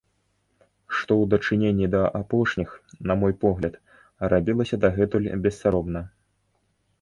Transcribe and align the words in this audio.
Што 0.95 1.11
ў 1.17 1.23
дачыненні 1.33 1.89
да 1.95 2.01
апошніх, 2.19 2.69
на 3.11 3.17
мой 3.25 3.33
погляд, 3.45 3.77
рабілася 4.35 4.81
дагэтуль 4.87 5.29
бессаромна. 5.45 6.01